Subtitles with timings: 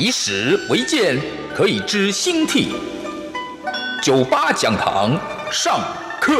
[0.00, 1.18] 以史为鉴，
[1.56, 2.72] 可以知兴替。
[4.00, 5.18] 九八讲堂
[5.50, 5.80] 上
[6.20, 6.34] 课。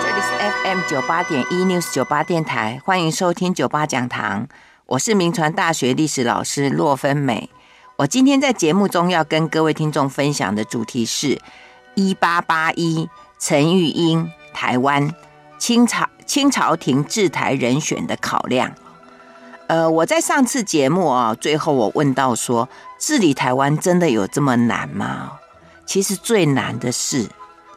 [0.00, 0.28] 这里是
[0.62, 4.46] FM 九八点一 News 九八电台，欢迎收听九八讲堂。
[4.86, 7.50] 我是明传大学历史老师骆芬美。
[7.96, 11.40] 我今天在节目中要跟各位听众分享的主题是：
[11.96, 13.08] 一八八一
[13.40, 15.12] 陈玉英台湾
[15.58, 18.72] 清朝清朝廷治台人选的考量。
[19.66, 25.32] 呃，我在上次节目啊，最后我问到说，治理台湾真的有这么难吗？
[25.86, 27.26] 其实最难的是，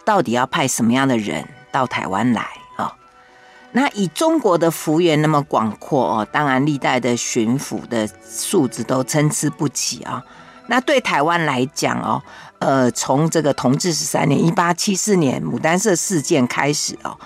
[0.04, 2.94] 到底要派什么样的人到台湾来啊？
[3.72, 10.22] 那以中国的幅员那么广阔哦，当然历代的巡抚的素质都参差不齐啊。
[10.68, 12.22] 那对台湾来讲哦，
[12.60, 17.18] 呃，从这个同治十三年（一八七四年）牡丹社事件开始哦，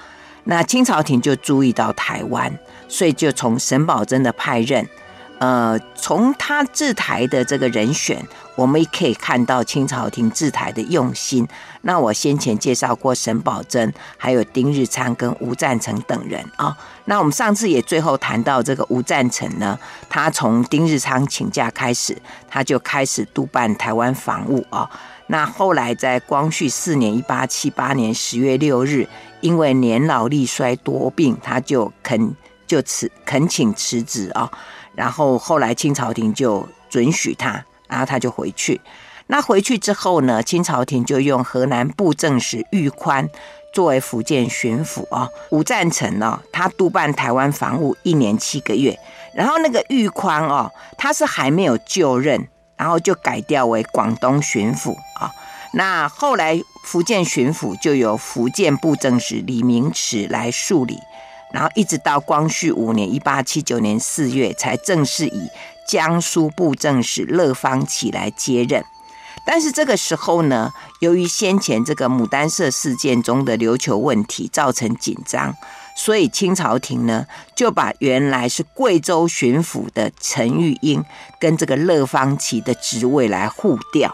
[0.43, 2.55] 那清朝廷就注意到台湾。
[2.91, 4.85] 所以就从沈葆桢的派任，
[5.39, 8.21] 呃，从他治台的这个人选，
[8.55, 11.47] 我们也可以看到清朝廷治台的用心。
[11.83, 22.15] 那我先前介绍过沈葆桢，还有丁日昌跟吴赞成等人啊、那我们上次也最后谈到这个吴赞成呢，他从丁日昌请假开始，
[22.49, 24.87] 他就开始督办台湾防务啊、
[25.27, 29.07] 那后来在光绪四年（一八七八年）十月六日，
[29.39, 32.35] 因为年老力衰多病，他就肯。
[32.71, 34.49] 就辞恳请辞职啊，
[34.95, 38.79] 然后后来清朝廷就准许他，然后他就回去。
[39.27, 43.27] 那回去之后呢，清朝廷就用河南布政使玉宽
[43.73, 45.27] 作为福建巡抚啊。
[45.49, 48.97] 吴赞成呢，他督办台湾防务一年七个月。
[49.35, 52.47] 然后那个玉宽哦，他是还没有就任，
[52.77, 55.29] 然后就改调为广东巡抚啊。
[55.73, 60.97] 那后来福建巡抚就由福建布政使李明池来处理。
[61.51, 65.47] 然后一直到光绪五年（一八七九年）四月，才正式以
[65.87, 68.83] 江苏布政使乐芳启来接任。
[69.45, 75.53] 但是这个时候呢，由于先前这个牡丹社事件中的琉球问题造成紧张，
[75.97, 77.25] 所以清朝廷呢
[77.55, 81.03] 就把原来是贵州巡抚的陈玉英
[81.39, 84.13] 跟这个乐芳启的职位来互调。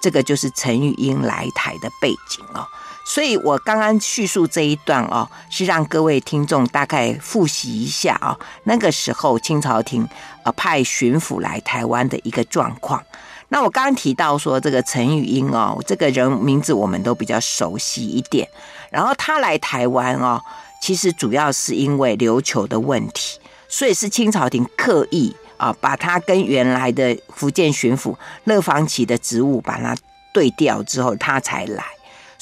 [0.00, 2.66] 这个就是陈玉英来台的背景哦。
[3.04, 10.08] 所以我刚刚叙述这一段哦，是让各位听众大概复习一下啊，那个时候清朝廷
[10.44, 13.02] 呃派巡抚来台湾的一个状况。
[13.48, 18.48] 那我刚刚提到说这个陈玉英哦，这个人名字我们都比较熟悉一点。
[18.90, 20.40] 然后他来台湾哦，
[20.80, 29.94] 其实主要是因为琉球的问题，所以是清朝廷刻意啊把他跟原来的福建巡抚乐芳启的职务把他
[30.32, 31.84] 对调之后，他才来。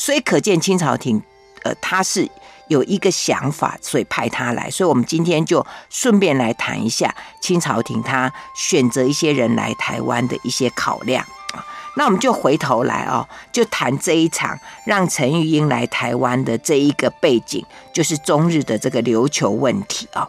[0.01, 1.23] 所以可见清朝廷，
[1.63, 2.27] 呃，他是
[2.69, 4.71] 有一个想法，所以派他来。
[4.71, 11.23] 所以我们今天就顺便来谈一下清朝廷他选择一些人来台湾的一些考量
[11.53, 11.63] 啊。
[11.97, 17.63] 那我们就回头来哦，就谈这一场让陈玉英来台湾的这一个背景，
[17.93, 20.27] 就是中日的这个琉球问题啊。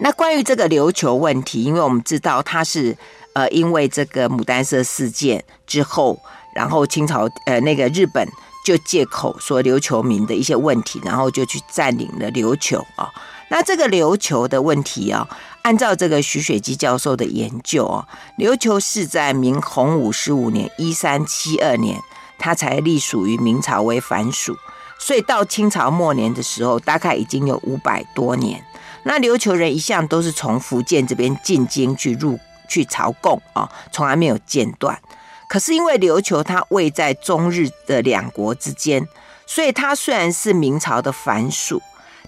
[0.00, 2.94] 那关于这个琉球问题，因为我们知道他是
[3.32, 6.20] 呃，因为这个牡丹社事件之后。
[6.52, 8.28] 然后清朝呃那个日本
[8.64, 13.10] 就借口说琉球民的一些问题，然后就去占领了琉球啊、哦。
[13.50, 21.98] 那这个琉球的问题啊、哦，按照这个徐水基教授的研究啊、哦，琉球是在明洪武十五年（一三七二年）
[22.38, 24.54] 它才隶属于明朝为藩属，
[24.98, 28.62] 所以到清朝末年的时候，大概已经有五百多年。
[29.04, 35.00] 那琉球人一向都是从福建这边进京去入去朝贡啊，从来没有间断。
[35.48, 39.08] 可是因为琉球它位在中日的两国之间，
[39.46, 41.80] 所以它虽然是明朝的藩属，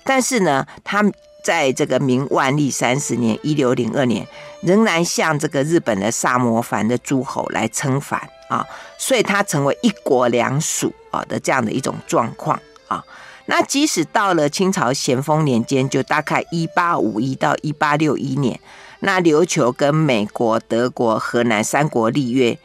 [0.03, 1.05] 但是呢，它
[1.45, 4.27] 在这个明万历三十年（一六零二年）
[4.63, 8.19] 仍然向这个日本的萨摩藩的诸侯来称藩
[8.49, 12.59] 啊，所以它成为一国两属啊的这样的一种状况
[12.89, 13.05] 啊。
[13.45, 18.59] 那即使到了清朝咸丰年间，就大概一八五一到一八六一年，
[19.01, 22.59] 那琉球跟美国、德国、荷兰三国立约。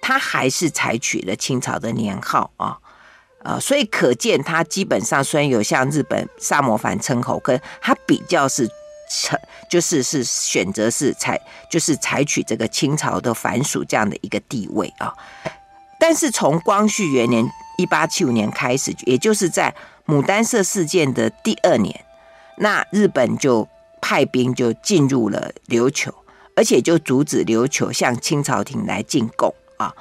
[0.00, 2.78] 他还是采取了清朝的年号啊，
[3.44, 8.68] 呃，所以可见他基本上虽然有向日本萨摩藩称侯，可他比较是
[9.10, 9.38] 成
[9.68, 15.12] 就是是选择是采就是采取这个清朝的藩属这样的一个地位啊。
[15.98, 19.74] 但是从光绪元年一八七五年开始，也就是在
[20.06, 22.04] 牡丹社事件的第二年，
[22.56, 23.68] 那日本就
[24.00, 26.14] 派兵就进入了琉球，
[26.56, 29.94] 而且就阻止琉球向清朝廷来进贡啊。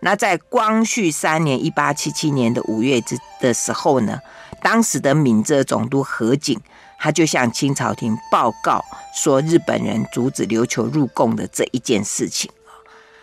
[0.00, 4.20] 那在光绪三年一八七七年的五月之的时候呢，
[4.62, 6.60] 当时的闽浙总督何景，
[6.98, 8.84] 他就向清朝廷报告
[9.14, 12.50] 说，日本人阻止琉球入贡的这一件事情。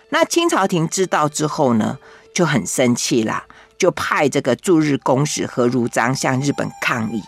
[0.09, 1.97] 那清朝廷知道之后呢，
[2.33, 3.45] 就很生气啦，
[3.77, 7.23] 就派这个驻日公使何如章向日本抗议，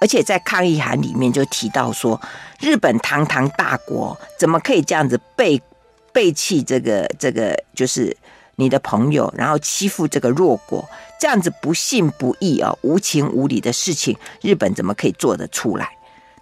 [0.00, 2.20] 而且在抗议函里面就提到说，
[2.60, 5.60] 日本堂堂大国怎么可以这样子背
[6.12, 8.16] 背弃这个这个就是
[8.60, 15.88] 你的朋友，然后欺负这个弱国，这样子不信不义哦，无情无理的事情，日本怎么可以做得出来？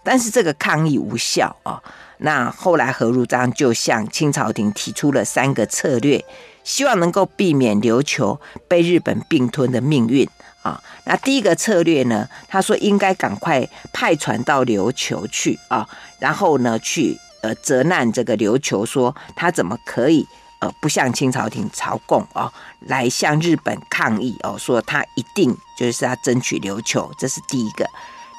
[0.02, 1.82] 但是这个抗议无效啊，
[2.18, 6.24] 那后来何如章就向清朝廷提出了三个策略。
[6.64, 8.38] 希望能够避免琉球
[8.68, 10.28] 被日本并吞的命运
[10.60, 10.82] 啊！
[11.04, 15.88] 那第一个策略呢，他说应该赶快派船到琉球去啊，
[16.18, 20.26] 然后呢去呃责难这个琉球，说他怎么可以
[20.60, 27.88] 呃不向清朝廷朝贡哦，来向日本抗议哦，说他一定就是要争取琉球，这是第一个。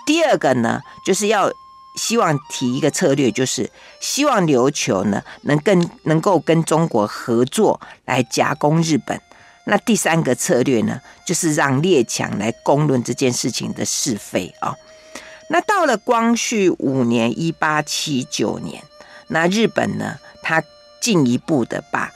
[0.06, 1.52] 第二个呢，就是要。
[1.96, 3.70] 希望提一个策略，就是
[4.00, 9.20] 希望琉球呢能更能够跟中国合作来夹攻日本。
[9.66, 14.74] 那第三个策略呢，就是让列强来公论这件事情的是非啊。
[15.50, 18.82] 那到了光绪五年（一八七九年），
[19.28, 20.64] 那日本呢，他
[21.02, 22.12] 进一步的把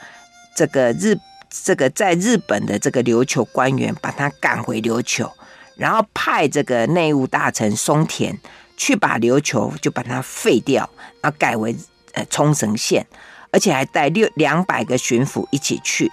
[0.54, 5.30] 这个日这个在日本的这个琉球官员把他赶回琉球，
[5.76, 8.38] 然后派这个内务大臣松田。
[8.76, 10.90] 去把琉球就把它废掉，
[11.20, 11.76] 然后改为
[12.14, 13.06] 呃冲绳县，
[13.52, 16.10] 而且还带六两百个巡抚一起去，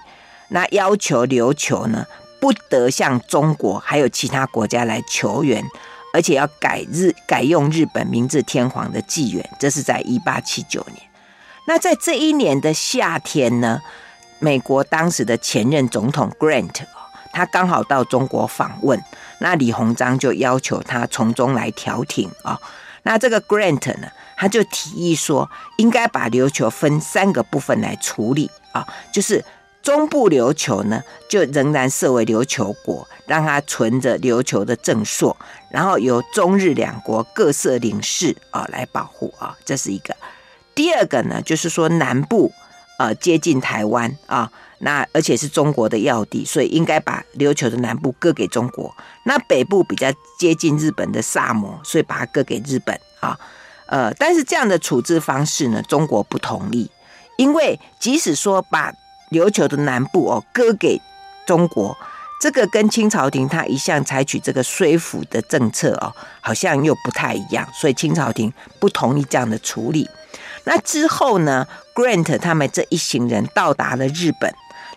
[0.50, 2.06] 那要求琉球呢
[2.40, 5.60] 不得向中国还有其他国家来求援，
[6.14, 11.11] 而且要改日改用日本明治天皇的纪元，这是在一八七九年。
[11.66, 13.80] 那在这一年的夏天呢，
[14.38, 16.82] 美国当时的前任总统 Grant。
[17.34, 19.02] 他刚好到中国访问，
[19.38, 22.60] 那李鸿章就要求他从中来调停啊。
[23.04, 29.42] 那这个 Grant 呢，他就提议说，应该把琉球分三个部分来处理啊，就是
[29.80, 35.34] 中部琉球呢，就仍然设为琉球国，让它存着琉球的正朔，
[35.70, 40.14] 然后由中日两国各设领事啊来保护啊，这是一个。
[40.74, 42.52] 第二个呢，就是说南部
[42.98, 44.50] 呃接近台湾啊。
[44.84, 48.92] 那而且是中国的要地，所以应该把琉球的南部割给中国。
[49.22, 53.38] 那北部比较接近日本的萨摩，所以把它割给日本啊。
[53.86, 56.90] 呃，但是这样的处置方式呢，中国不同意，
[57.36, 58.92] 因为即使说把
[59.30, 61.00] 琉球的南部哦割给
[61.46, 61.96] 中国，
[62.40, 70.10] 这个跟清朝廷他一向采取这个衰抚的政策哦，好像又不太一样，所以清朝廷不同意这样的处理。
[70.64, 74.52] 那之后呢，Grant 他们这一行人到达了日本。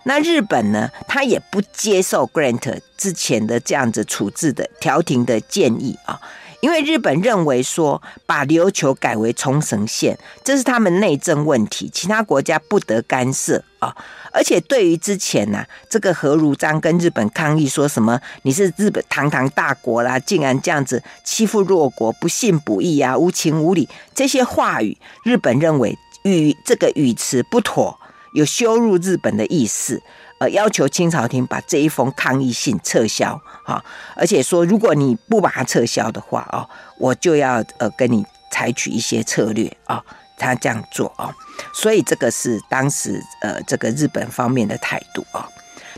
[0.07, 6.21] 那日本呢，他也不接受 Grant 之前的这样子处置的调停的建议啊，
[6.65, 13.95] 因为日本认为说，把琉球改为冲绳县，这是他们内政问题，其他国家不得干涉啊。
[14.31, 27.99] 而且对于之前呐、啊，这个何如章跟日本抗议说什么，你是日本堂堂大国啦，竟然这样子欺负弱国，不信不义啊，无情无理这些话语，日本认为与这个语词不妥。
[28.33, 30.01] 有羞辱日本的意思，
[30.37, 33.81] 呃，要求清朝廷把这一封抗议信撤销，哈，
[34.17, 40.03] 而且说如果你不把它撤销的话，哦，我就要呃跟你采取一些策略啊，
[40.37, 41.33] 他这样做啊，
[41.73, 45.47] 所以这个是当时呃这个日本方面的态度啊。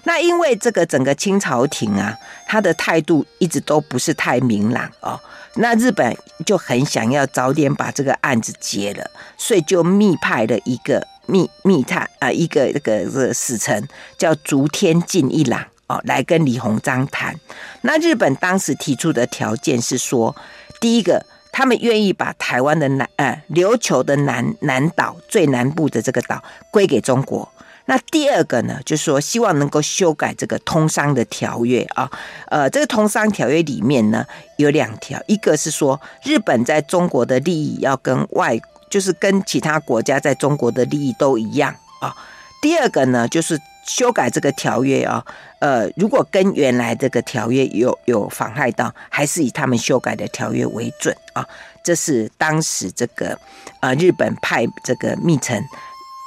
[0.04, 2.16] 那因为这个整个清朝廷啊，
[2.46, 5.20] 他的态度一直都不是太明朗哦，
[5.56, 6.16] 那日本
[6.46, 11.04] 就很想要早点把这个案子结了，所以就密派了一个。
[11.28, 17.36] 密密探啊、一个这个这个使臣叫竹天进一郎哦，来跟李鸿章谈。
[17.82, 20.36] 那日本当时提出的条件是说，
[20.82, 27.48] 第一个，他们愿意把台湾的南呃琉球的南南岛最南部的这个岛归给中国。
[27.86, 32.10] 那第二个呢，就是说希望能够修改这个通商的条约啊，
[32.48, 34.26] 呃，这个通商条约里面呢
[34.58, 38.60] 有两条，一个是说日本在中国的利益要跟外。
[38.90, 42.16] 就是跟其他国家在中国的利益都一样啊。
[42.62, 45.24] 第二个呢，就是修改这个条约啊，
[45.60, 51.48] 呃，如果跟原来这个条约有有妨害到，还是以他们修改的条约为准啊。
[51.84, 53.40] 这是当时这个
[53.80, 55.64] 呃日本派这个密臣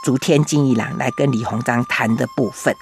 [0.04, 2.74] 竹田金一郎来跟李鸿章谈的部分。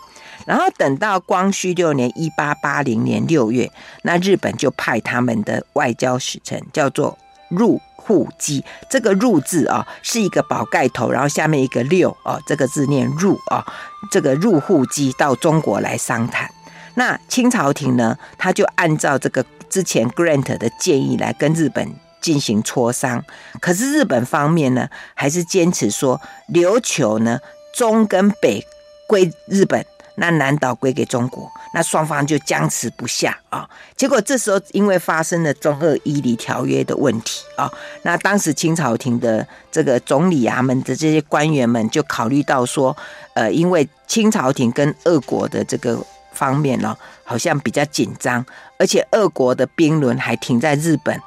[0.47, 3.71] 然后等到光绪六年一八八零年六月，
[4.03, 7.19] 那日本就派他们的外交使臣叫做
[7.49, 13.63] 入户基，这个入字啊是一个宝盖头，然后下面一个六啊，这个字念入啊，
[14.11, 16.51] 这个入户基到中国来商谈。
[16.95, 21.95] 那清朝廷呢，他就按照这个之前 Grant 的建议来跟日本。
[22.21, 23.23] 进行磋商，
[23.61, 26.21] 可是日本方面呢，还是坚持说
[26.53, 27.39] 琉球呢
[27.73, 28.67] 中跟北
[29.07, 29.87] 归日本，
[30.19, 33.69] 那南岛归给中国，那双方就僵持不下啊。
[33.97, 37.71] 结果这时候因为发生了中俄伊犁条约的问题啊，
[38.03, 42.97] 那当时清朝廷的这个总理衙门的这些官员们就考虑到说，
[43.35, 45.99] 呃，因为清朝廷跟俄国的这个
[46.33, 48.45] 方面呢，好像比较紧张，
[48.79, 51.21] 而且俄国的兵轮还停在日本。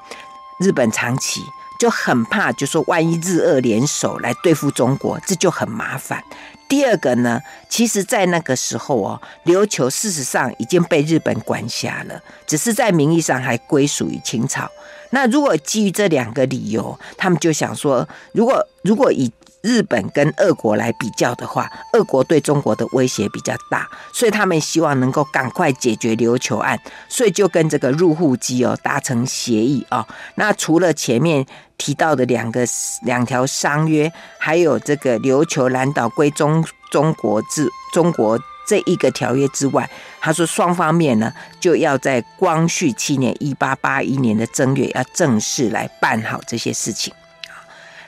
[0.60, 1.42] 日本长期
[1.80, 6.24] 就很怕，就说万一日俄联手来对付中国，这就很麻烦。
[6.72, 14.72] 第二个呢，其实，在那个时候哦，琉球事实上已经被日本管辖了，只是在名义上还归属于清朝。
[15.10, 19.30] 那如果基于这两个理由，他们就想说，如果如果以
[19.62, 30.06] 日本跟俄国来比较的话，俄国对中国的威胁比较大，所以他们希望能够赶快解决琉球案，所以就跟这个入户机哦达成协议哦。
[30.36, 31.46] 那除了前面
[31.78, 32.66] 提到的两个
[33.04, 39.90] 两条商约，还有这个琉球南岛归中中国之中国这一个条约之外，
[40.20, 47.14] 他说双方面呢就要在光绪七年一八八一年的正月要正式来办好这些事情。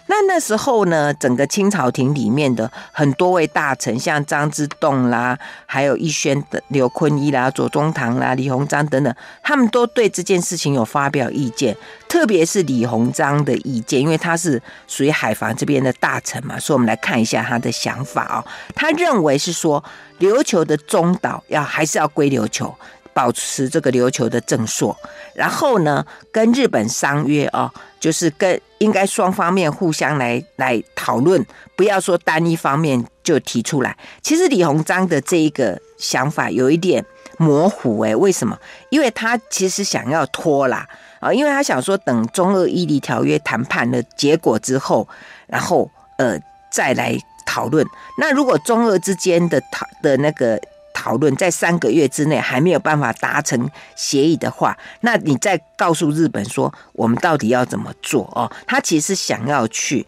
[0.07, 11.75] 那那时候呢，整个清朝廷里面的很多位大臣，像张之洞啦，还有奕宣的刘坤一啦、左宗棠啦、李鸿章等等，他们都对这件事情有发表意见。
[12.09, 18.45] 特别是李鸿章的意见，因为他是属于海防这边的大臣嘛，所以我们来看一下他的想法哦。
[18.75, 19.83] 他认为是说，
[20.19, 22.75] 琉球的中岛要还是要归琉球。
[23.13, 24.95] 保持这个琉球的正朔，
[25.35, 33.95] 然后呢，跟日本商约哦，就是跟应该双方面互相来来讨论，不要说单一方面就提出来。
[34.21, 37.05] 其实李鸿章的这一个想法有一点
[37.37, 38.57] 模糊诶，为什么？
[38.89, 40.87] 因为他其实想要拖啦
[41.19, 45.07] 啊，因为他想说等中俄伊犁条约谈判的结果之后，
[45.47, 46.37] 然后呃
[46.71, 47.85] 再来讨论。
[48.17, 50.59] 那如果中俄之间的讨的那个。
[50.93, 58.49] 讨论在三个月之内还没有办法达成协议的话，那你再告诉日本说我们到底要怎么做哦？
[58.67, 60.05] 他其实想要去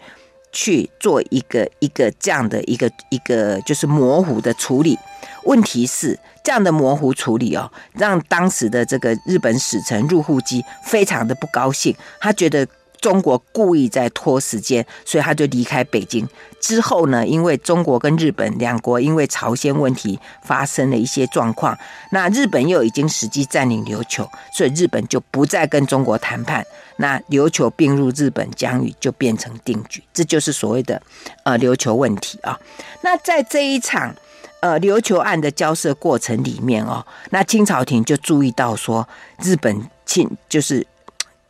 [0.52, 4.98] 去做一个一个这样的一个一个就是模糊的处理。
[5.44, 12.66] 问题是这样的模糊处理哦，让当时的这个日本使臣入户基非常的不高兴，他觉得。
[13.06, 16.28] 中国故意在拖时间，所以他就离开北京。
[16.60, 21.78] 之后呢，因为中国跟日本两国因为朝鲜问题发生了一些状况，
[22.10, 26.66] 那日本又已经实际占领琉球，所以日本就不再跟中国谈判。
[26.96, 31.00] 那琉球并入日本疆域就变成定局，这就是所谓的
[31.44, 32.60] 呃琉球问题啊。
[33.04, 34.16] 那在这一场
[34.62, 39.08] 呃琉球案的交涉过程里面哦，那清朝廷就注意到说
[39.44, 40.88] 日本侵就是。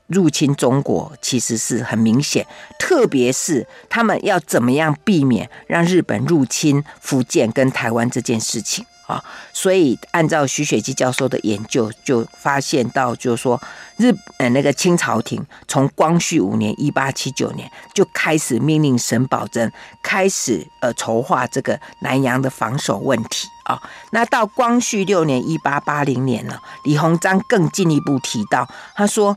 [0.07, 2.45] 入侵中国其实是很明显，
[2.77, 13.59] 特别是他们要怎么样避免让日本入侵福建跟台湾这件事情啊，所以按照徐雪姬教授的研究，就发现到，就是说
[13.97, 19.71] 日呃那个清朝廷从光绪五年一八七九年就开始命令沈葆桢
[20.03, 23.81] 开始呃筹划这个南洋的防守问题啊，
[24.11, 29.35] 那到光绪六年一八八零年呢，李鸿章更进一步提到，他说。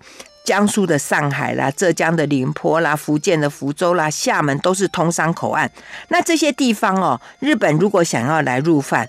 [0.49, 5.71] 江苏的上海啦，浙江的宁波啦，福建的福州啦，厦门都是通商口岸。
[6.09, 9.07] 那这些地方哦，日本如果想要来入犯，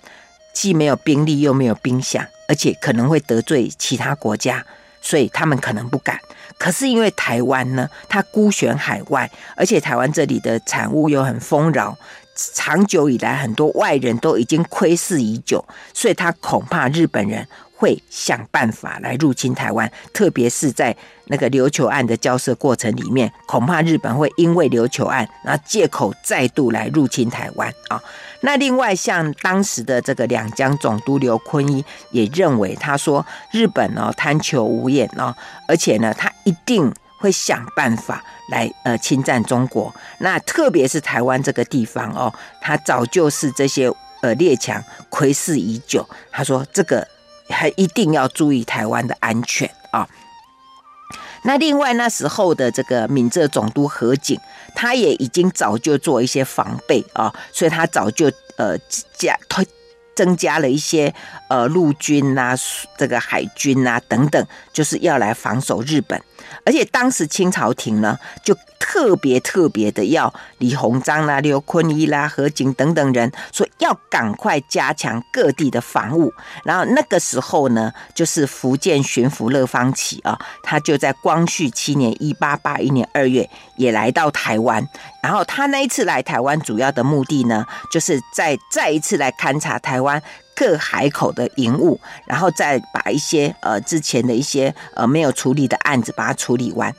[0.51, 4.65] 既没有兵力，又没有兵饷，而且可能会得罪其他国家，
[5.01, 6.19] 所以他们可能不敢。
[6.58, 11.98] 可是因为台湾呢，它孤悬海外，而且台湾这里的产物又很丰饶，
[12.36, 17.48] 长久以来很多外人都已经窥视已久，所以他恐怕日本人。
[17.79, 20.93] 会想办法来入侵台湾，特别是在
[21.27, 28.03] 那个琉球案的交涉过程里面，恐怕日本会因为琉球案，然后借口再度来入侵台湾啊。
[28.41, 35.33] 那另外，像当时的这个两江总督刘坤一也认为，他说日本哦贪求无厌哦，
[35.65, 39.95] 而且呢，他一定会想办法来呃侵占中国。
[40.17, 43.89] 那特别是台湾这个地方哦，他早就是这些。
[44.21, 47.07] 呃列强窥视已久，他说这个
[47.49, 50.07] 还一定要注意台湾的安全啊。
[51.43, 54.39] 那另外那时候的这个闽浙总督何景，
[54.75, 58.77] 他也已经早就做一些防备啊，所以他早就呃
[59.17, 59.67] 加推。
[60.15, 61.15] 增加了一些
[61.47, 62.55] 呃陆军呐、啊，
[62.97, 66.21] 这个海军呐、啊、等等，就是要来防守日本。
[66.65, 76.34] 而且当时清朝廷呢，就特别特别的要李鸿章啦、刘坤一啦、何景等等人说要赶快加强各地的防务。
[76.63, 84.88] 然后那个时候呢，就是福建巡抚乐方琦啊，他就在光绪七年（一八八一年二月）也来到台湾。
[85.22, 90.22] 然后他那一次来台湾，主要的目的呢，就是再再一次来勘察台湾。
[90.59, 91.97] 各海口的营务，
[92.27, 96.93] 然后再把一些呃之前的一些呃没有处理的案子把它处理完。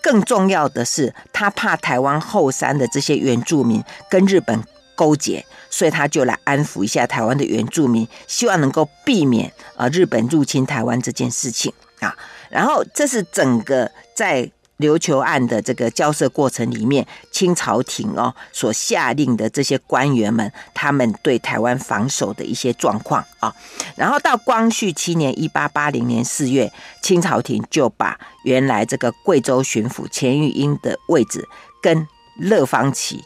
[0.00, 4.58] 更重要的是，他怕台湾后山的这些原住民跟日本
[4.94, 12.16] 勾结，所以他就来安抚一下台湾的原住民，希望能够避免呃日本入侵台湾这件事情啊。
[12.48, 14.50] 然后这是整个在。
[14.82, 23.54] 琉球案的这个交涉过程里面，清朝廷哦所下令的这些官员们，他们对台湾防守的一些状况啊，
[23.96, 26.70] 然后到光绪七年（一八八零年四月），
[27.00, 31.48] 清朝廷就把原来这个贵州巡抚钱玉英的位置
[31.80, 33.24] 跟乐方琦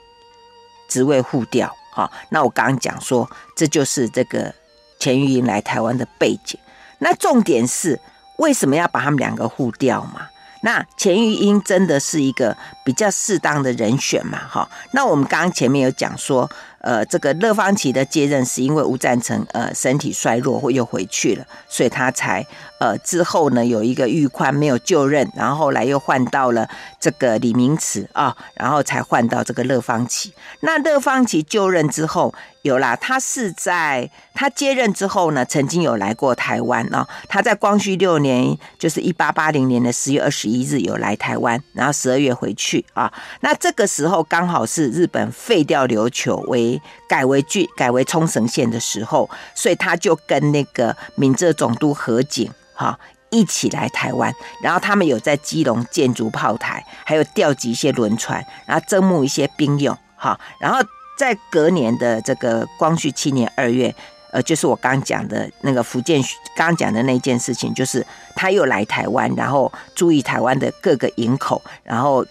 [0.88, 2.08] 职位互调啊。
[2.30, 4.54] 那我刚刚讲说，这就是这个
[5.00, 6.60] 钱玉英来台湾的背景。
[6.98, 8.00] 那重点是
[8.38, 10.28] 为什么要把他们两个互调嘛？
[10.66, 14.36] 那钱玉英真的是一个比较适当的人选嘛？
[14.50, 22.44] 哈，那我们刚刚前面有讲说，呃，这个乐方琦的接任是因为吴赞成呃身体衰弱或又回去了，所以他才
[22.80, 26.68] 呃之后呢有一个玉宽没有就任，然后后来又换到了
[26.98, 30.34] 这个李明慈啊，然后才换到这个乐方琦。
[30.62, 32.34] 那乐方琦就任之后。
[32.66, 37.06] 有啦，他是在他接任之后呢，曾经有来过台湾哦。
[37.28, 43.12] 他在光绪六年，就是一八八零年的十月二十一日有来台湾，然后十二月回去啊。
[43.40, 52.98] 那这个时候刚好是日本废掉琉球为改为据改为冲绳县的时候，所以他就跟那个闽浙总督何景哈
[53.30, 60.80] 一起来台湾，然后他们有在基隆建筑炮台，还有调集一些轮船，然后征募一些兵用哈，然后。
[61.16, 63.94] 在隔年的这个光绪七年二月，
[64.30, 66.22] 呃，就是我刚讲的那个福建
[66.54, 72.24] 刚讲的那件事情，就是他又来台湾，然后注意台湾的各个营口，然后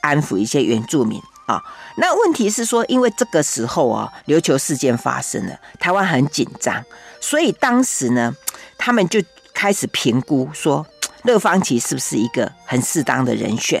[0.00, 1.62] 安抚一些原住民啊。
[1.98, 6.84] 那问题是说，因为这个时候啊，琉球事件发生了，台湾很紧张，
[7.20, 8.34] 所以当时呢，
[8.76, 9.22] 他们就
[9.54, 10.84] 开始评估说，
[11.22, 13.80] 乐方琦是不是一个很适当的人选。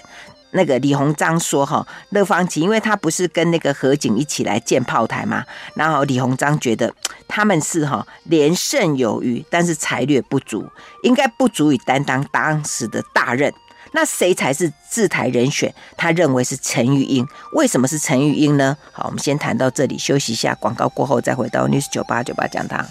[0.56, 6.92] 那个李鸿章说：“哈，乐方琦，因为他不是跟那个何景一起来建炮台嘛，然后李鸿章觉得
[7.28, 10.66] 他们是哈连胜有余，但是才略不足，
[11.02, 13.52] 应该不足以担当当时的大任。
[13.92, 15.72] 那谁才是治台人选？
[15.96, 17.26] 他认为是陈玉英。
[17.52, 18.76] 为什么是陈玉英呢？
[18.92, 22.84] 好，我们先谈到这里，休息一下，广告过后再回到 News 九八九八讲堂。”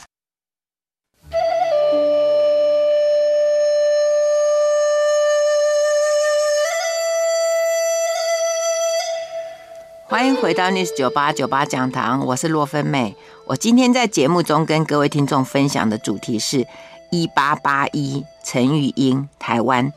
[10.07, 13.15] 欢迎回到 News 九八九八讲堂，我是洛芬美。
[13.47, 16.67] 我今天在节目中跟各位听众分享的主题是
[17.09, 19.91] 一八八一陈玉英台湾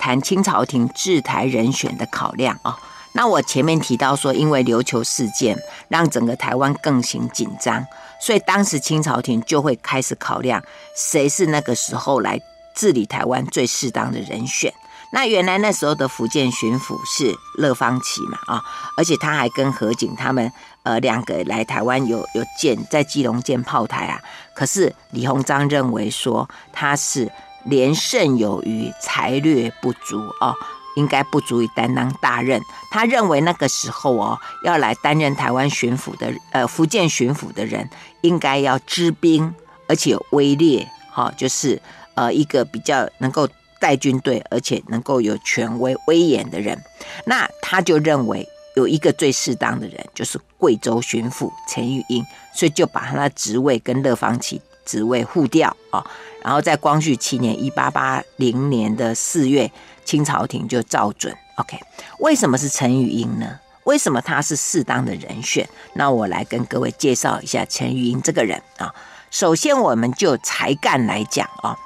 [0.00, 2.74] 谈清朝廷治台人选的考量哦。
[3.12, 7.86] 那我前面提到说，因为琉球事件让整个台湾更形紧张，
[8.20, 10.60] 所以当时清朝廷就会开始考量
[10.96, 12.40] 谁是那个时候来
[12.74, 14.74] 治理台湾最适当的人选。
[15.14, 18.64] 那原来那时候的福建巡抚是乐方琦嘛啊，
[18.96, 20.50] 而且他还跟何景他们
[20.84, 24.18] 呃两个来台湾有有建在基隆建炮台啊。
[24.54, 27.30] 可是李鸿章认为说他是
[27.66, 30.54] 连胜有余，才略不足哦，
[30.96, 32.58] 应该不足以担当大任。
[32.90, 37.86] 他认为那个时候哦要来担任台湾巡抚的呃福建巡抚的人，
[38.22, 39.54] 应该要知兵，
[39.86, 41.78] 而且有威烈哈，就是
[42.14, 43.46] 呃一个比较能够。
[43.82, 46.80] 带军队，而且能够有权威威严的人，
[47.26, 56.06] 那他就认为有一个最适当的人，就是贵州巡抚陈玉英，所以就把他的职位跟乐方琦职位互调啊。
[56.44, 59.70] 然后在光绪七年（一八八零年的四月），
[60.06, 61.36] 清朝廷就照准。
[61.56, 61.76] OK，
[62.20, 63.58] 为什么是陈玉英呢？
[63.84, 65.68] 为什么他是适当的人选？
[65.94, 68.94] 那我来跟各位介绍一下陈玉英这个人啊。
[69.30, 71.76] 首先，我们就才干来讲啊。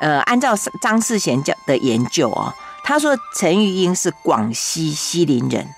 [0.00, 5.68] 呃，按照张世贤教的研究哦，他说陈玉英是广西西林人，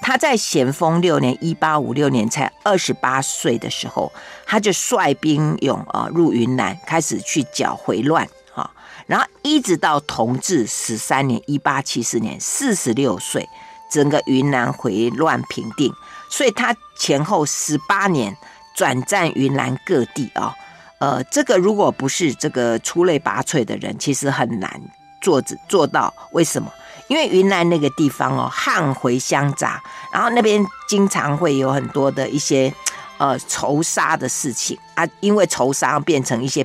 [0.00, 4.12] 他在咸丰六年（一八五六年）才二十八岁的时候，
[4.46, 8.70] 他就率兵勇啊入云南，开始去剿回乱哈。
[9.06, 13.48] 然后一直到同治十三年（一八七四年），四十六岁，
[13.90, 15.92] 整个云南回乱平定，
[16.30, 18.36] 所以他前后十八年
[18.76, 20.54] 转战云南各地啊。
[21.02, 24.80] 呃，这个如果不是这个出类拔萃的人，其实很难
[25.20, 26.14] 做做到。
[26.30, 26.72] 为什么？
[27.08, 32.72] 因为云南那个地方哦，汉回相杂，然后那边经常会有很多的一些
[33.18, 36.64] 呃仇杀的事情啊，因为仇杀变成一些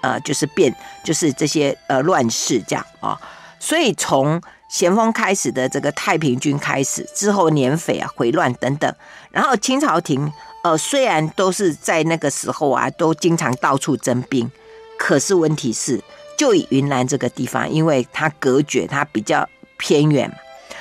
[0.00, 3.20] 呃就是变就是这些呃乱世这样啊、
[3.60, 8.90] 所以从咸丰开始的这个太平军开始之后，捻匪啊回乱等等，
[9.30, 10.32] 然后清朝廷。
[10.64, 14.50] 呃，虽然都是在那个时候啊，都经常到处征兵，
[14.98, 16.02] 可是问题是，
[16.38, 19.46] 就以云南这个地方，因为它隔绝，它比较
[19.76, 20.34] 偏远，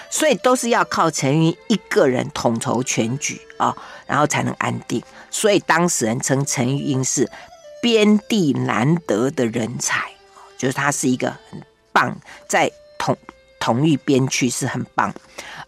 [0.10, 3.76] 所以都是要靠陈云一个人统筹全局啊、
[4.08, 5.04] 然后才能安定。
[5.30, 7.30] 所以当时人称陈云是
[7.82, 10.10] 边地难得的人才，
[10.58, 12.18] 就是他是一个很棒，
[12.48, 13.18] 在统
[13.60, 15.14] 统御边区是很棒。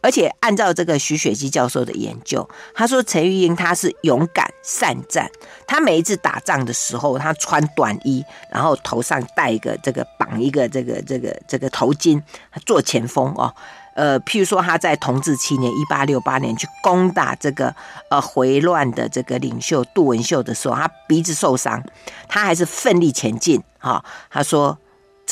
[0.05, 5.27] 而且按照这个徐雪姬教授的研究，他说陈玉英他是勇敢善战，
[5.65, 12.21] 他每一次打仗的时候，他穿短衣，然后头上戴一个这个绑一个这个这个这个头巾，
[12.67, 13.51] 做前锋哦。
[13.95, 17.73] 呃，譬如说他在同治七年（一八六八年）去攻打这个
[18.11, 21.81] 呃回乱的这个领袖杜文秀的时候，他鼻子受伤，
[22.27, 23.63] 他还是奋力前进。
[23.79, 24.77] 哈、哦，他说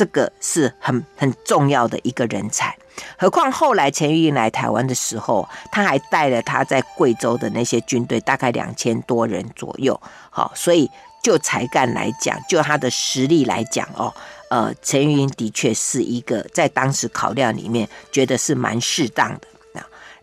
[0.04, 2.76] 这个是很很重要的一个人才。
[3.18, 9.98] 何况后来陈玉英来台湾的时候，他还带了他在贵州的那些军队，大概两千多人左右。
[10.30, 10.92] 好，所以
[11.24, 14.14] 就才干来讲，就他的实力来讲哦，
[14.50, 19.48] 呃，陈玉英的确是一个在当时考量里面觉得是蛮适当的。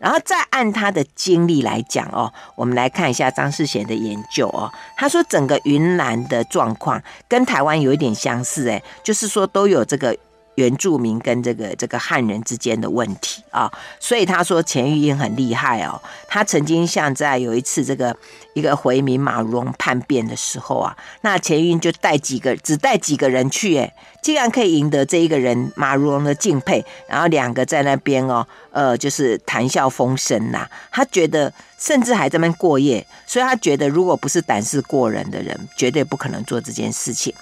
[0.01, 4.69] 然后再按他的经历来讲哦，我们来看一下张世贤的研究哦。
[4.97, 10.17] 他说整个云南的状况跟台湾有一点相似，诶，就是说都有这个。
[10.55, 16.01] 原住民跟这个这个汉人之间的问题啊，所以他说钱玉英很厉害哦。
[16.27, 18.15] 他曾经像在有一次这个
[18.53, 30.67] 一个回民马如龙叛变的时候啊，那钱玉英就带几个只带几个人去，诶，竟然可以赢得这一个人马如龙的敬佩，然后两个在那边哦，呃，就是谈笑风生呐。
[30.91, 37.33] 他觉得甚至还在那边过夜，所以他觉得如果不是胆识过人的人，绝对不可能做这件事情。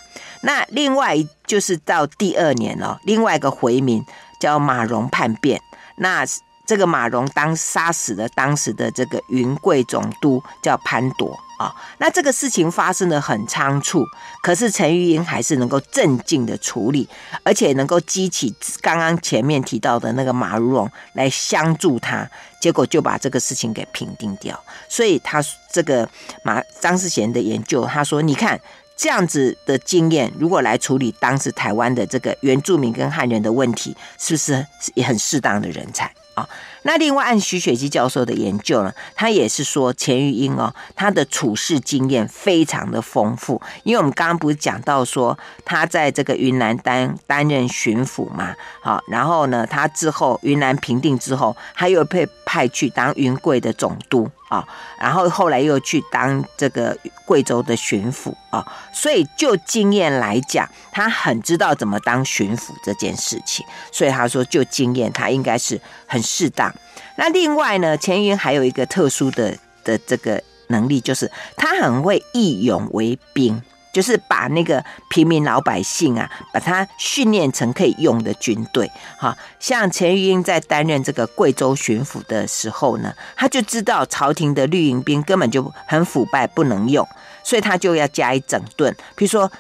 [0.42, 4.04] 那另外就是到第二年哦，另外一个回民
[4.40, 5.62] 叫马荣叛变，
[5.98, 6.26] 那
[6.66, 14.06] 这个马荣当杀死了当时的这个云贵总督叫潘铎啊，那这个事情发生的很仓促，
[14.42, 17.10] 可是陈玉英还是能够镇静的处理，
[17.44, 22.30] 而且能够激起刚刚前面提到的那个马如荣来相助他，
[22.62, 24.58] 结果就把这个事情给平定掉。
[24.88, 26.08] 所以他这个
[26.44, 28.58] 马张世贤的研究，他说你看。
[29.00, 36.46] 这样子的经验，如果来处理当时台湾的这个原住民跟汉人的问题，是不是也很适当的人才啊？
[36.82, 54.68] 那另外按徐雪姬教授的研究呢，他也是说钱玉英哦，他的处事经验非常的丰富，因为我们刚刚不是讲到说他在这个云南担担任巡抚嘛，好，然后呢，他之后云南平定之后，他又被派去当云贵的总督啊，
[55.00, 66.74] 然后后来又去当这个贵州的巡抚啊，所以就经验来讲，他很知道怎么当巡抚这件事情，所以他说就经验，他应该是很适当。
[67.16, 78.90] 那另外呢，钱云还有一个特殊的的这个能力，就是他很会义勇为兵，就是把那个平民老百姓啊，把他训练成可以用的军队。
[79.18, 87.08] 哈，像钱玉英在担任这个贵州巡抚的时候呢，他就知道朝廷的绿营兵根本就很腐败，不能用，
[87.44, 88.96] 所以他就要加以整顿。
[89.16, 89.52] 比如说，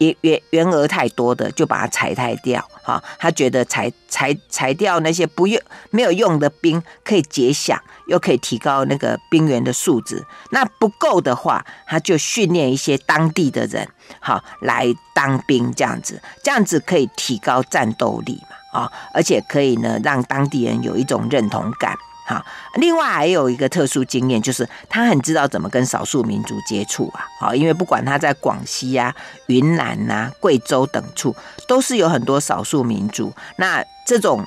[0.00, 2.62] 员员员额太多的，就把它裁汰掉。
[2.82, 5.60] 哈，他觉得裁裁裁掉那些不用
[5.90, 10.24] 没有用的兵，可以节饷，又可以提高那个兵员的素质。
[10.50, 13.86] 那不够的话，他就训练一些当地的人，
[14.20, 18.40] 好来当兵，这样子，这样子可以提高战斗力
[18.72, 21.96] 嘛，啊，而且可以呢让当地人有一种认同感。
[22.30, 27.26] 好，另外还有一个特殊经验，就是他很知道怎么跟少数民族接触啊。
[27.40, 29.16] 好，因为不管他在广西呀、啊、
[29.48, 31.34] 云南呐、啊、贵州等处，
[31.66, 33.32] 都是有很多少数民族。
[33.56, 34.44] 那这种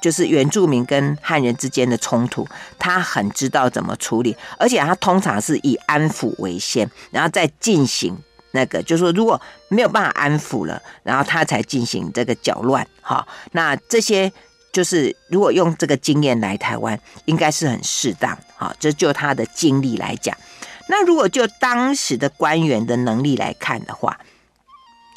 [0.00, 8.16] 就是原住民跟汉人之间的冲突，他很知道怎么处理，而且他通常是以安抚为先，然后再进行
[8.52, 9.38] 那个，就是说如果
[9.68, 12.86] 没有办法安抚了，然后他才进行这个搅乱。
[13.02, 14.32] 好，那这些。
[14.72, 18.36] 就是如果用这个经验来台湾，应该是很适当。
[18.56, 20.36] 好，这就他的经历来讲。
[20.88, 24.18] 那如果就当时的官员的能力来看的话，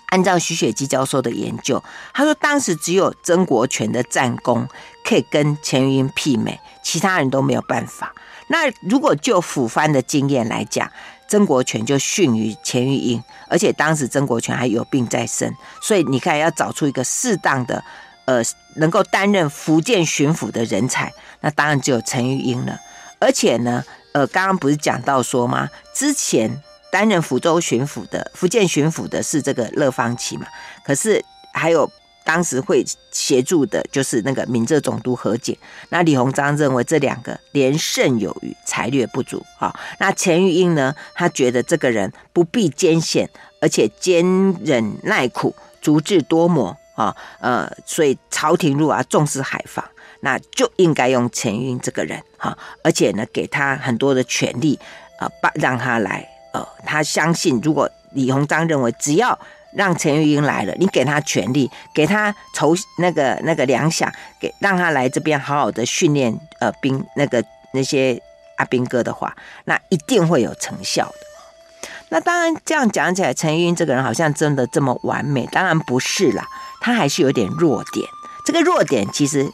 [0.07, 1.81] 按照徐雪姬教授的研究，
[2.13, 4.67] 他说当时只有曾国荃的战功
[5.05, 8.13] 可以跟钱玉英媲美，其他人都没有办法。
[8.47, 10.91] 那如果就抚藩的经验来讲，
[11.29, 17.81] 曾国荃就逊于钱玉英，而且当时曾国荃还有病在身，所以你看要找出一个适当的，
[18.25, 18.41] 呃，
[18.75, 22.79] 能够担任福建巡抚的人才，那当然只有陈玉英了。
[23.19, 25.69] 而且呢，呃，刚刚不是讲到说吗？
[25.93, 30.45] 之前担任福州巡抚的福建巡抚的是这个乐芳其嘛，
[30.83, 31.91] 可是还有。
[32.23, 35.57] 当时会协助的就是那个闽浙总督何景。
[35.89, 39.75] 那李鸿章认为这两个连胜有余，才略不足啊。
[39.99, 40.95] 那钱玉英呢？
[41.15, 43.27] 他觉得这个人不避艰险，
[43.59, 44.23] 而且坚
[44.63, 47.15] 忍耐苦，足智多谋啊。
[47.39, 49.83] 呃，所以朝廷如果要重视海防，
[50.21, 52.57] 那就应该用钱玉英这个人哈。
[52.83, 54.79] 而且呢，给他很多的权力
[55.19, 56.27] 啊，把让他来。
[56.53, 59.37] 呃，他相信，如果李鸿章认为只要。
[59.73, 68.21] 让陈玉英来了，你给他权力，给他筹那个那个粮饷，给让他来这边好好的训练呃兵那个那些
[68.57, 71.89] 阿兵哥的话，那一定会有成效的。
[72.09, 75.47] 那当然这样讲起来，陈玉英这个人好像真的这么完美？
[75.53, 76.45] 当然不是啦，
[76.81, 78.05] 他还是有点弱点。
[78.43, 79.49] 这个弱点其实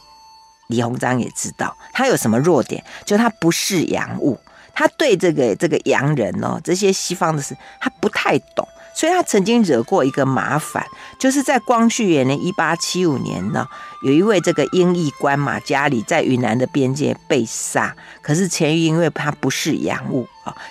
[0.66, 2.82] 李鸿章也知道，他有什么弱点？
[3.04, 4.36] 就他不识洋务，
[4.74, 8.66] 他对这个这个洋人哦，这些西方的事他不太懂。
[8.94, 10.84] 所以他曾经惹过一个麻烦，
[11.20, 13.64] 就是在光绪元年一八七五年呢，
[14.02, 20.26] 有一位这个英译官马嘉里在云南的边界被杀，可是钱玉因为他不识洋务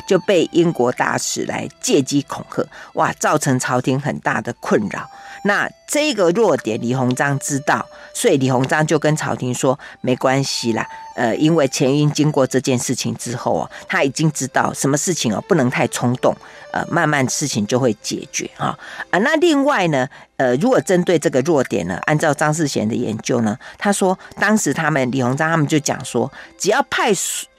[0.08, 5.10] 就被英国大使来借机恐吓，哇，造成朝廷很大的困扰。
[5.44, 10.86] 那这个弱点李鸿章知道，所以李鸿章就跟朝廷说没关系啦。
[11.16, 16.36] 呃，因为钱玉英经过这件事情之后啊，他已经知道什么事情哦不能太冲动，
[16.72, 18.78] 呃，慢慢事情就会解决哈
[19.10, 19.20] 啊。
[19.20, 27.13] 那另外呢，呃，如果针对这个弱点呢，按照张世贤的研究呢，他说当时他们李鸿章他们就讲说，只要派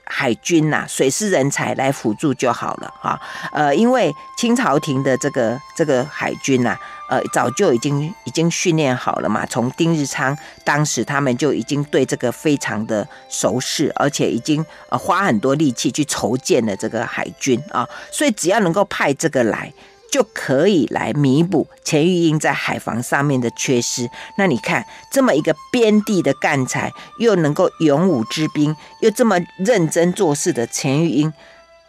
[0.09, 3.21] 海军呐、水师人才来辅助就好了哈。
[3.53, 6.77] 呃，因为清朝廷的这个这个海军呐、
[7.09, 9.47] 呃，早就已经已经训练好了嘛。
[9.47, 17.89] 从丁日昌当时他们就已经对这个非常的熟识，而且已经呃花很多力气去筹建了这个海军啊。
[18.11, 19.73] 所以只要能够派这个来。
[20.11, 24.09] 就可以来弥补钱玉英在海防上面的缺失。
[24.37, 31.33] 那你看，这么一个边地的干才，又能够勇武之兵，又这么认真做事的钱玉英，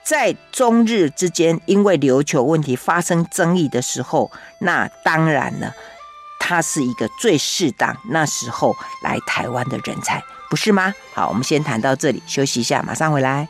[0.03, 4.29] 在中日之间因为琉球问题发生争议的时候，
[4.59, 5.73] 那当然了，
[6.39, 10.93] 他是一个最适当那时候来台湾的人才，不是吗？
[11.13, 13.47] 好，我们先谈到这里，休息一下，马上回来。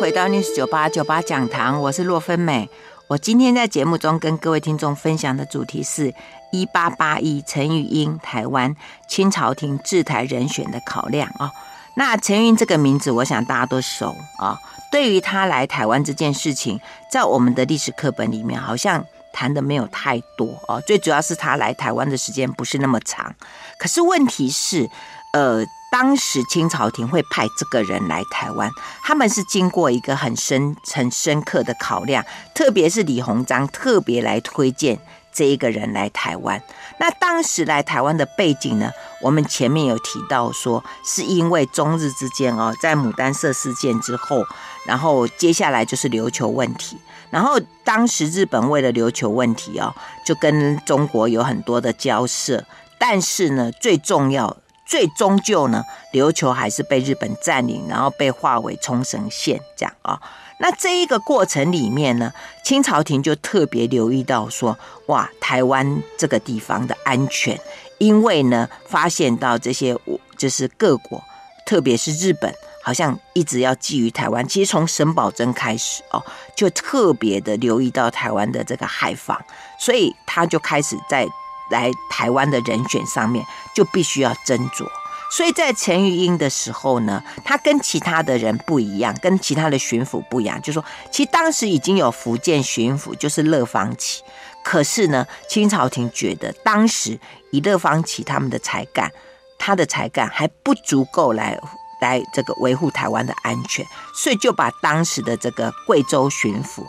[0.00, 2.68] 回到 News 九八九八讲堂，我是洛芬美。
[3.06, 6.12] 我今天在节目中跟各位听众分享的主题是
[6.50, 8.74] 一八八一陈玉英台湾
[9.08, 11.50] 清朝廷治台人选的考量啊。
[11.96, 14.58] 那陈玉这个名字，我想大家都熟啊。
[14.90, 16.80] 对于他来台湾这件事情，
[17.10, 20.80] 在我们的历史课本里面好像谈的没有太多哦。
[20.86, 23.34] 最主要是他来台湾的时间不是那么长。
[23.78, 24.88] 可是问题是，
[25.34, 25.66] 呃。
[25.90, 28.68] 当时清朝廷会派这个人来台湾，
[29.04, 34.98] 他们是经过一个很深、很深刻的考量，特别是李鸿章特别来推荐
[35.32, 36.60] 这一个人来台湾。
[36.98, 38.90] 那当时来台湾的背景呢？
[39.22, 44.44] 我们前面有提到说，是因为中日之间哦，在牡丹社事件之后，
[44.84, 46.98] 然后接下来就是琉球问题，
[47.30, 49.94] 然后当时日本为了琉球问题哦，
[50.26, 52.64] 就跟中国有很多的交涉，
[52.98, 54.56] 但是呢，最重要。
[54.86, 60.20] 最终究呢，琉球还是被日本占领，然后被划为冲绳县这样啊。
[60.60, 67.58] 那这一个过程里面呢，清朝廷就特别留意到说，哇，台湾这个地方的安全，
[67.98, 69.96] 因为呢，发现到这些
[70.36, 71.22] 就是各国，
[71.66, 74.46] 特别是日本，好像一直要觊觎台湾。
[74.46, 76.22] 其实从沈葆桢开始哦，
[76.54, 79.42] 就特别的留意到台湾的这个海防，
[79.78, 81.26] 所以他就开始在。
[81.70, 84.86] 来台湾的人选上面就必须要斟酌，
[85.30, 94.22] 所以在陈玉英的时候呢，他跟其他的人不一样，跟其他的巡抚不一样，就是说，其实当时已经有福建巡抚，就是乐芳启，
[94.62, 97.18] 可是呢，清朝廷觉得当时
[97.50, 99.10] 以乐芳启他们的才干，
[99.58, 101.58] 他的才干还不足够来
[102.00, 106.86] 来这个维护台湾的安全，所以就把当时的这个贵州巡抚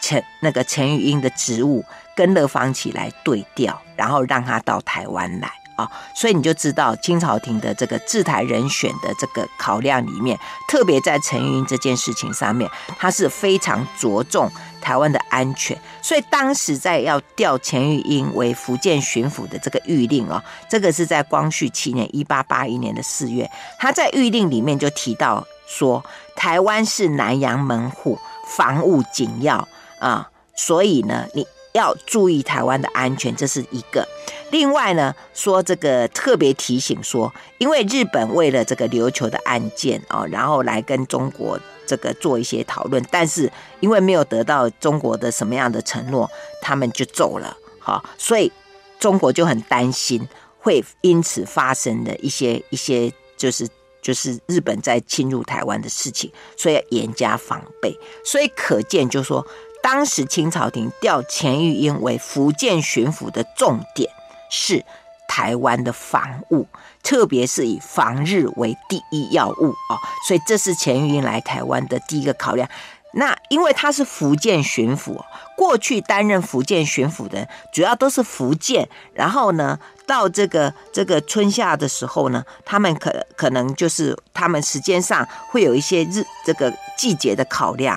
[0.00, 5.50] 陈那个陈玉英的职务跟乐芳起来对调，然后让他到台湾来。
[5.76, 12.66] 啊、哦，所以你就知道清朝廷的这个治台人选的这个考量里面，特别在陈玉英这件事情上面，
[12.98, 15.78] 他是非常着重台湾的安全。
[16.00, 26.02] 所以当时在要调钱玉英为福建巡抚的这个谕令哦，这个是在光绪七年（一八八一年的四月），他在谕令里面就提到说，
[26.34, 31.46] 台湾是南洋门户，防务紧要啊，所以呢，你。
[31.76, 34.06] 要注意台湾的安全，这是一个。
[34.50, 46.30] 另外呢，说这个特别提醒说，因为日本为了这个琉球的案件哦，然后来跟中国这个做一些讨论，但是因为没有得到中国的什么样的承诺，
[46.62, 47.56] 他们就走了。
[47.78, 48.50] 好，所以
[48.98, 50.26] 中国就很担心
[50.58, 53.68] 会因此发生的一些一些，就是
[54.00, 57.92] 就是日本在侵入台湾的事情，所以要严加防备。
[58.24, 59.44] 所以可见，就是说。
[59.86, 64.10] 当时清朝廷调钱玉英为福建巡抚的重点
[64.50, 64.84] 是
[65.28, 66.66] 台湾的防务，
[67.04, 69.94] 特别是以防日为第一要务啊，
[70.26, 72.68] 所以这是钱玉英来台湾的第一个考量。
[73.12, 75.24] 那因为他是福建巡抚，
[75.56, 87.96] 过去担任福建巡抚的主要都是福建，然后呢，到这个这个春夏的时候呢，他们可可能就是他们时间上会有一些日这个季节的考量。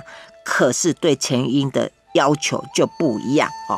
[0.52, 3.78] 可是对钱玉英的要求就不一样哦，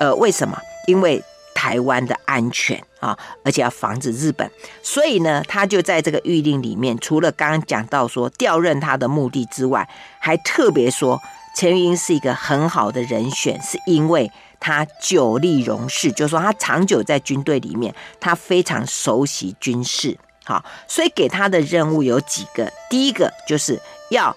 [0.00, 0.58] 呃，为什么？
[0.86, 1.22] 因为
[1.54, 4.50] 台湾的安全啊，而且要防止日本，
[4.82, 9.86] 所以呢，他就在这个諭令里面，除了刚刚讲到说调任他的目的之外，
[10.18, 11.20] 还特别说
[11.54, 23.78] 钱玉英是一个很好的人选，是因为他久立戎事，就是说他长久在军队里面，他非常熟悉军事，好，所以给他的任务有几个，第一个就是
[24.10, 24.34] 要。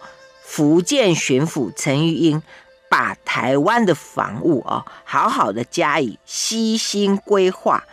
[0.51, 2.41] 福建巡抚陈玉英
[2.89, 7.83] 把台湾的防务哦，好好的加以悉心规划，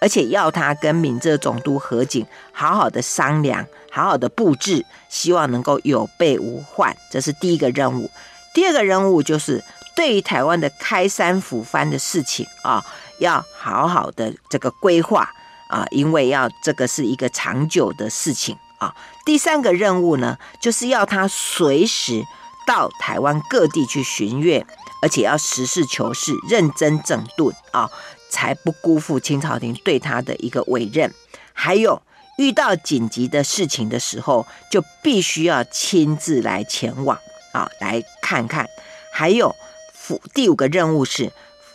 [0.00, 6.96] 而且要他跟闽浙总督何景好好的商量，好好的布置，希望能够有备无患。
[7.12, 8.10] 这是第一个任务。
[8.54, 9.62] 第二个任务就是
[9.94, 12.82] 对于台湾的开山抚番的事情啊，
[13.18, 15.30] 要好好的这个规划
[15.68, 18.56] 啊，因为要这个是一个长久的事情。
[18.78, 18.94] 啊，
[19.26, 22.24] 第三个任务呢，就是要他随时
[22.64, 24.64] 到台湾各地去巡阅，
[25.02, 27.90] 而且要实事求是、认真整顿啊，
[28.30, 31.12] 才不辜负清朝廷对他的一个委任。
[31.52, 32.00] 还有
[32.38, 37.18] 遇到紧急的事情的时候，就必须要亲自来前往
[37.52, 38.68] 啊，来看看。
[39.12, 39.56] 还有
[39.92, 41.32] 福第五个任务是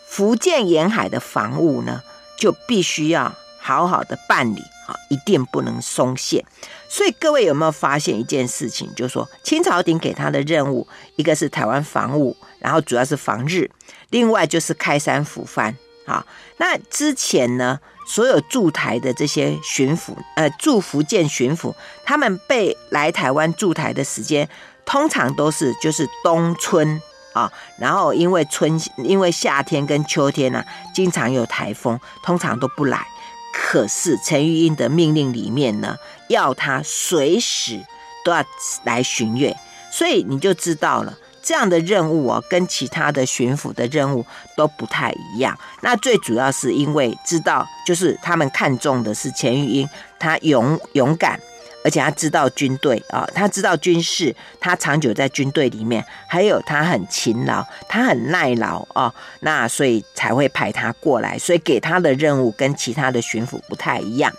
[0.08, 2.02] 福建沿海的防务呢，
[2.38, 4.64] 就必须要好好的办理。
[5.10, 6.46] 一定不能松懈，
[6.90, 8.90] 所以各位有没有发现一件事情？
[8.96, 13.70] 就是说清朝廷给他的任务，一个是台湾防务，然后主要是防日，
[14.10, 15.76] 另外就是开山抚番。
[16.08, 16.26] 啊，
[16.58, 21.74] 那之前呢，所有驻台的这些巡抚，呃，驻福建巡抚，
[22.04, 24.50] 他们被来台湾驻台的时间，
[24.84, 27.00] 通常都是就是冬春
[27.34, 33.06] 啊，然后因为春，因为夏天跟秋天呢、经常有台风，通常都不来。
[33.54, 37.80] 可是陈玉英的命令里面呢，要他随时
[38.24, 38.44] 都要
[38.84, 39.56] 来巡阅，
[39.92, 45.58] 所以你就知道了，这样的任务哦，跟其他的巡抚的任务都不太一样。
[45.82, 51.40] 那最主要是因为知道，就是他们看中的是钱玉英，他勇勇敢。
[51.84, 64.32] 而且他知道军队啊，他知道军事，他长久在军队里面，还有他很勤劳，他很耐劳啊，那所以才会派他过来，所以给他的任务跟其他的巡抚不太一样。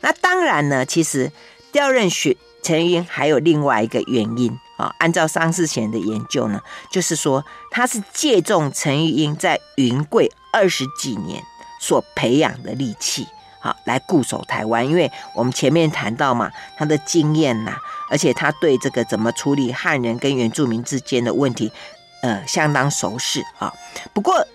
[0.00, 1.30] 那当然呢，其实
[1.72, 11.42] 调任巡陈玉英还有另外一个原因啊，按照桑士贤的研究呢，就是说他是借重陈玉英在云贵二十几年
[11.80, 13.26] 所培养的力气。
[13.66, 17.76] 好，来固守台湾，因为我们前面谈到嘛，他的经验呐，
[18.08, 21.72] 而且他对这个怎么处理汉人跟原住民之间的问题，
[22.22, 23.74] 呃，相当熟悉啊。
[24.12, 24.46] 不过，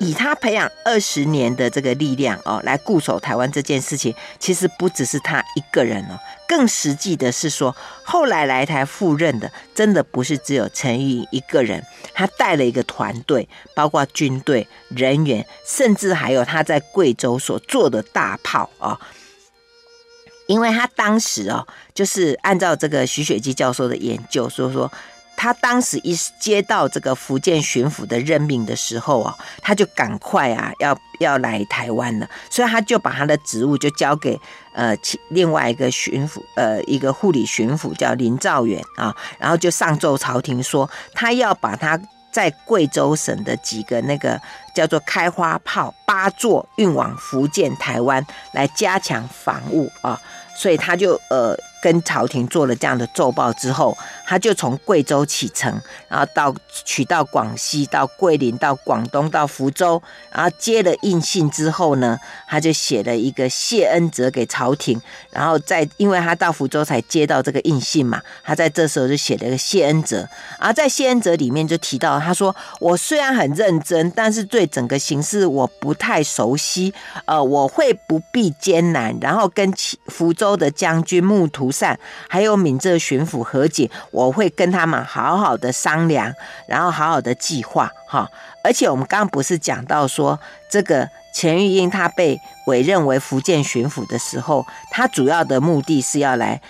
[0.00, 11.84] 以他培养二十年的这个力量哦，来固守台湾这件事情，其实不只是他一个人哦，更实际的是说，后来来台赴任的，真的不是只有陈玉英一个人，
[12.14, 18.98] 他带了一个团队，包括军队人员，甚至还有他在贵州所做的大炮哦。
[20.46, 24.90] 因为他当时哦，就是按照这个徐雪姬教授的研究，说说。
[25.42, 34.38] 他当时一接到这个福建巡抚的任命的时候啊，他就赶快啊要要来台湾了，所以他就把他的职务就交给
[34.74, 34.94] 呃
[35.30, 41.98] 另外一个巡抚呃一个护理巡抚叫林兆远啊，然后就上奏朝廷说他要把他
[42.30, 44.38] 在贵州省的几个那个
[44.74, 48.22] 叫做开花炮八座运往福建台湾
[48.52, 50.20] 来加强防务啊，
[50.54, 51.56] 所以他就呃。
[51.82, 56.54] 跟朝廷做了这样的奏报之后，他就从贵州启程，然后到
[56.84, 60.02] 取到广西，到桂林，到广东，到福州，
[60.32, 65.00] 然后接了印信之后呢，他就写了一个谢恩折给朝廷，
[65.30, 70.28] 然后在因为他到福州才接到这个印信嘛，他在这时候就写了一个谢恩折，
[70.58, 76.92] 而在谢恩折里面就提到，他说我虽然很认真，但是对整个形势我不太熟悉，
[77.24, 79.72] 呃，我会不避艰难，然后跟
[80.06, 81.98] 福州的将军穆图善
[82.28, 86.32] 还有闽浙巡抚和解，我会跟他们好好的商量，
[86.66, 88.28] 然后好好的计划哈。
[88.62, 90.38] 而且我们刚刚不是讲到说，
[90.70, 96.60] 这个钱玉英他被委任为福建巡抚的时候，他主要的目的是要来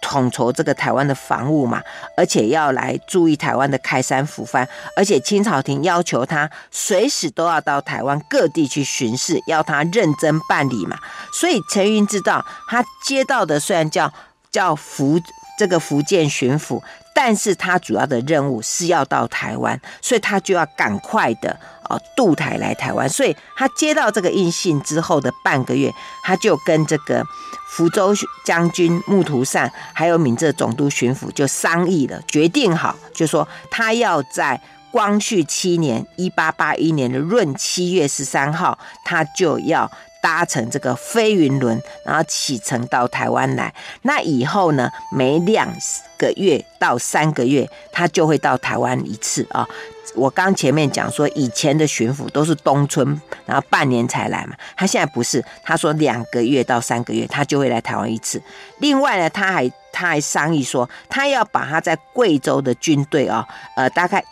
[0.00, 1.82] 统筹这个台湾的防务嘛，
[2.16, 10.96] 而且要来注意台湾的开山抚番，而且清朝廷要求他随时都要到台湾各地去巡视，要他认真办理嘛。
[11.32, 14.12] 所以陈云知道，他接到的虽然叫。
[14.54, 15.20] 叫福
[15.58, 16.80] 这个福建巡抚，
[17.12, 23.08] 但是他主要的任务是要到台湾，所以他就要赶快的哦渡台来台湾。
[23.08, 25.92] 所以他接到这个印信之后的半个月，
[26.22, 27.24] 他就跟这个
[27.72, 34.60] 福州将军穆图善，还有闽浙总督巡抚就商议了，决定好，就说他要在
[34.92, 39.90] 光绪七年（一八八一年）的闰七月十三号，他就要。
[40.24, 43.74] 搭乘这个飞云轮，然后启程到台湾来。
[44.00, 45.70] 那以后呢，每两
[46.16, 49.68] 个月到三个月，他就会到台湾一次啊。
[50.14, 54.56] 我刚前面讲说，以前的巡抚都是冬春，然后半年才来嘛。
[54.74, 58.40] 他现在不是，他说两个月到三个月，他就会来台湾一次。
[58.78, 63.46] 另外呢，他还他还商议说，他要把他在贵州的军队啊，
[63.76, 64.24] 呃，大概。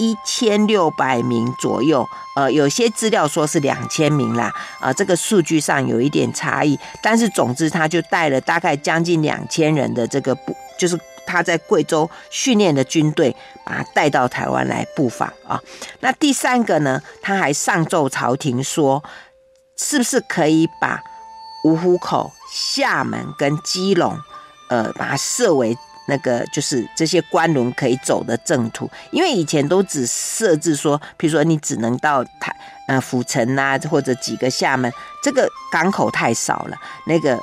[0.00, 15.60] 一千六百名左右，呃，有些资料说是两千名啦，啊、这个数据上有一点差异，但是总之他就带了大概将近两千人的这个部，就是他在贵州训练的军队，把他带到台湾来布防啊。
[16.00, 19.04] 那第三个呢，他还上奏朝廷说，
[19.76, 20.98] 是不是可以把
[21.64, 24.18] 五湖口、厦门跟基隆，
[24.70, 25.76] 呃，把它设为。
[26.06, 32.54] 那个就是这些官轮可以走的正途，因为以前都只设置说，比如说你只能到台
[32.88, 34.92] 呃府城啊，或者几个厦门，
[35.22, 36.76] 这个港口太少了。
[37.06, 37.38] 那个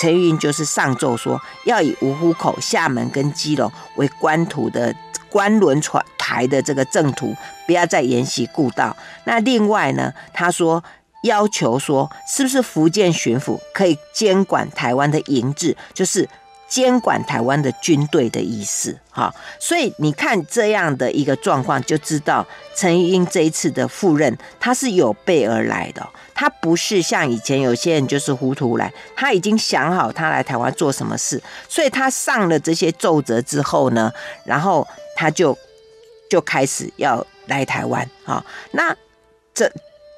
[0.00, 4.92] 陈玉英就是上奏说，要以五湖口、厦门跟基隆为官途的
[5.28, 7.32] 官轮船台的这个正途，
[7.66, 8.96] 不要再沿袭故道。
[9.24, 10.82] 那另外呢，他说
[11.22, 16.28] 要求说，是不是福建巡抚可以监管台湾的银制，就是。
[16.70, 22.46] 监管台湾的军队的意思，哈，所以你看这样的一个状况，就知道
[22.76, 34.12] 陈玉英这一次的赴任，他是有备而来的，他不是像以前有些人就是糊涂来，他已经想好他来台湾做什么事，所以他上了这些奏折之后呢，
[34.44, 35.58] 然后他就
[36.30, 38.96] 就开始要来台湾，哈，那
[39.52, 39.70] 这。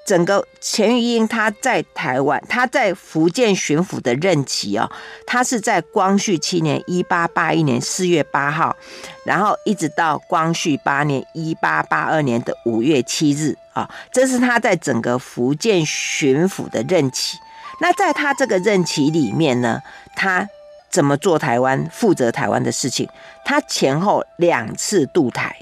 [0.04, 4.90] 整个钱玉英他在台湾，他在福建巡抚的任期哦，
[5.26, 8.76] 他是在光绪七年（一八八一年）四月八号，
[9.24, 17.38] 然后一直到光绪八年（一八八二年）的五月七日啊，这是他在整个福建巡抚的任期。
[17.80, 19.80] 那在他这个任期里面呢，
[20.16, 20.48] 他
[20.90, 23.08] 怎么做台湾、负责台湾的事情？
[23.44, 25.56] 他前后两次渡台。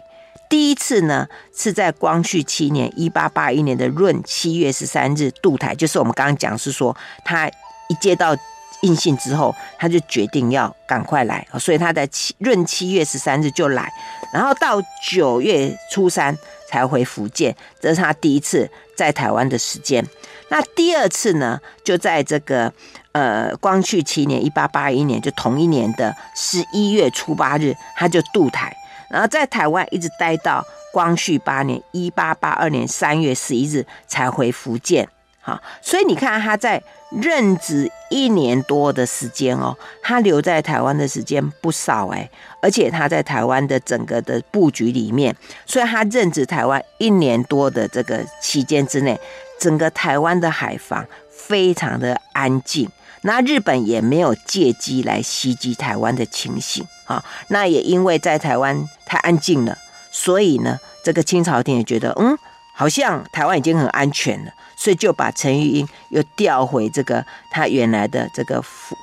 [0.51, 6.95] 第一次呢，是在光绪七年（一八八一年）的闰七月十三日渡台，就是我们刚刚讲是说，
[7.25, 8.37] 他一接到
[8.83, 13.89] 印信之后，他就决定要赶快来，所以他在七闰七月十三日就来，
[14.33, 16.37] 然后到九月初三
[16.69, 20.05] 才回福建，这是他第一次在台湾的时间。
[20.49, 22.73] 那第二次呢，就在这个
[23.13, 28.77] 呃光绪七年（一八八一年）就同一年的十一月初八日，他就渡台。
[29.11, 35.09] 然后在台湾一直待到光绪八年（一八八二年）三月十一日才回福建。
[35.43, 42.31] 好，所以你看他在任职一年多的时间哦，他留在台湾的时间不少哎，
[42.61, 45.35] 而且他在台湾的整个的布局里面，
[45.65, 49.19] 所以他任职台湾一年多的这个期间之内，
[49.59, 52.87] 整个台湾的海防非常的安静，
[53.23, 56.87] 那日本也没有借机来袭击台湾的情形。
[57.11, 57.25] 啊。
[57.49, 59.77] 那也因为在台湾太安静了，
[60.13, 62.39] 所以呢，这个清朝廷也觉得，嗯，
[62.75, 68.63] 好像台湾已经很安全了，所以就把陈玉英又调回这个他原来的这个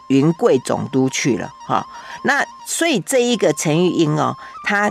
[0.10, 1.52] 云贵总督去了。
[1.68, 1.86] 哈，
[2.24, 4.90] 那所以这一个陈玉英哦，他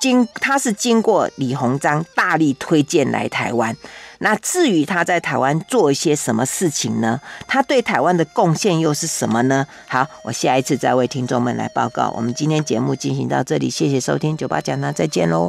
[0.00, 3.76] 经他是经过李鸿章大力推荐来台湾。
[4.18, 7.20] 那至于他在台湾做一些什么事情呢？
[7.46, 9.66] 他对台湾的贡献又是什么呢？
[9.86, 12.12] 好，我下一次再为听众们来报告。
[12.16, 15.46] 我们今天节目进行到这里，谢谢收听九八讲堂，再见喽。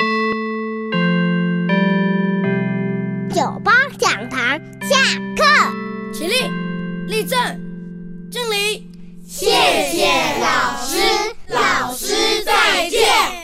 [3.34, 4.40] 九八讲堂
[4.82, 4.98] 下
[5.36, 5.44] 课，
[6.14, 6.34] 起立，
[7.08, 7.38] 立正，
[8.32, 8.88] 敬礼，
[9.28, 9.50] 谢
[9.92, 10.08] 谢
[10.42, 10.98] 老师。
[11.48, 13.39] 老师再见